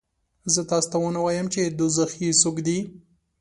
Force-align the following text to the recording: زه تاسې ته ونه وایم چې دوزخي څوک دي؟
زه 0.53 0.61
تاسې 0.71 0.87
ته 0.91 0.97
ونه 1.01 1.19
وایم 1.25 1.47
چې 1.53 1.61
دوزخي 1.77 2.29
څوک 2.41 2.55
دي؟ 2.65 2.77